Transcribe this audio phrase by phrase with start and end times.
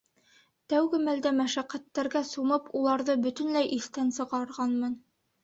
[0.71, 4.99] Тәүге мәлдә мәшәҡәттәргә сумып, уларҙы бөтөнләй иҫтән сығарғанмын.